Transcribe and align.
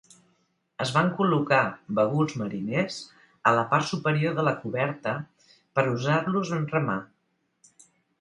Es 0.83 0.91
van 0.93 1.09
col·locar 1.17 1.57
baguls 1.99 2.31
mariners 2.41 2.97
a 3.49 3.53
la 3.59 3.65
part 3.73 3.87
superior 3.89 4.33
de 4.39 4.45
la 4.47 4.53
coberta 4.63 5.13
per 5.81 5.85
usar-los 5.93 6.51
en 6.59 6.67
remar. 6.73 6.97